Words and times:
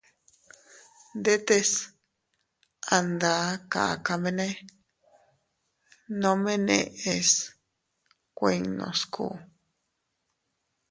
Ndetes 1.19 1.69
a 2.95 2.97
nda 3.09 3.33
kakamene 3.71 4.47
nome 6.21 6.53
neʼes 6.67 7.29
kuinnu 8.37 8.87
sku. 8.99 9.25